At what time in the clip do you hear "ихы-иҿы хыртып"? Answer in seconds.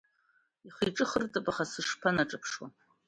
0.67-1.45